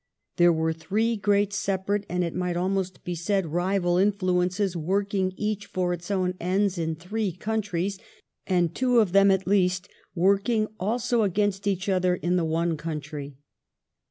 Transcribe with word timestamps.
There 0.37 0.51
were 0.51 0.73
three 0.73 1.15
great 1.15 1.53
separate 1.53 2.07
and 2.09 2.23
it 2.23 2.33
might 2.33 2.57
almost 2.57 3.03
be 3.03 3.13
said 3.13 3.45
rival 3.45 3.97
influences 3.99 4.75
working 4.75 5.31
each 5.37 5.67
for 5.67 5.93
its 5.93 6.09
own 6.09 6.33
ends 6.39 6.79
in 6.79 6.95
three 6.95 7.31
countries, 7.31 7.99
and 8.47 8.73
two 8.73 8.97
of 8.99 9.11
them 9.11 9.29
at 9.29 9.45
least 9.45 9.87
working 10.15 10.67
also 10.79 11.21
against 11.21 11.67
each 11.67 11.87
other 11.87 12.15
in 12.15 12.35
the 12.35 12.43
one 12.45 12.77
country. 12.77 13.35